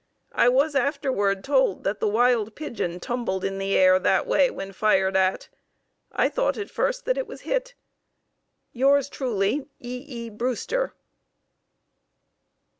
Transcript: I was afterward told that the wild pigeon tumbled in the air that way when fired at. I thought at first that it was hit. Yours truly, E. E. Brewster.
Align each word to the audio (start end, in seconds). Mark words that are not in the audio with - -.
I 0.33 0.49
was 0.49 0.73
afterward 0.73 1.43
told 1.43 1.83
that 1.83 1.99
the 1.99 2.07
wild 2.07 2.55
pigeon 2.55 2.99
tumbled 2.99 3.43
in 3.43 3.59
the 3.59 3.77
air 3.77 3.99
that 3.99 4.25
way 4.25 4.49
when 4.49 4.71
fired 4.71 5.15
at. 5.15 5.47
I 6.11 6.27
thought 6.27 6.57
at 6.57 6.71
first 6.71 7.05
that 7.05 7.19
it 7.19 7.27
was 7.27 7.41
hit. 7.41 7.75
Yours 8.71 9.07
truly, 9.09 9.59
E. 9.79 9.97
E. 10.07 10.29
Brewster. 10.29 10.95